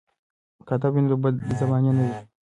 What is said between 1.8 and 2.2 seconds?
نه وي.